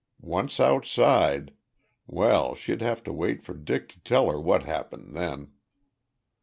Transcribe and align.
Once 0.23 0.59
outside 0.59 1.53
well, 2.07 2.55
she'd 2.55 2.81
have 2.81 3.03
to 3.03 3.13
wait 3.13 3.43
for 3.43 3.53
Dick 3.53 3.87
to 3.89 3.99
tell 3.99 4.31
her 4.31 4.39
what 4.39 4.63
happened 4.63 5.15
then. 5.15 5.51